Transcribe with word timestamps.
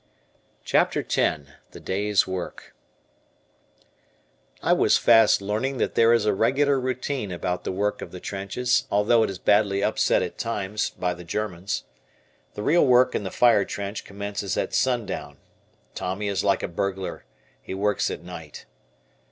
CHAPTER 0.65 1.01
X 1.07 1.41
"THE 1.69 1.79
DAY'S 1.79 2.25
WORK" 2.25 2.73
I 4.63 4.73
was 4.73 4.97
fast 4.97 5.43
learning 5.43 5.77
that 5.77 5.93
there 5.93 6.11
is 6.11 6.25
a 6.25 6.33
regular 6.33 6.79
routine 6.79 7.31
about 7.31 7.65
the 7.65 7.71
work 7.71 8.01
of 8.01 8.11
the 8.11 8.19
trenches, 8.19 8.87
although 8.89 9.21
it 9.21 9.29
is 9.29 9.37
badly 9.37 9.83
upset 9.83 10.23
at 10.23 10.39
times 10.39 10.89
by 10.89 11.13
the 11.13 11.23
Germans. 11.23 11.83
The 12.55 12.63
real 12.63 12.83
work 12.87 13.13
in 13.13 13.21
the 13.21 13.29
fire 13.29 13.63
trench 13.63 14.03
commences 14.03 14.57
at 14.57 14.73
sundown. 14.73 15.37
Tommy 15.93 16.29
is 16.29 16.43
like 16.43 16.63
a 16.63 16.67
burglar, 16.67 17.25
he 17.61 17.75
works 17.75 18.09
at 18.09 18.23
night. 18.23 18.65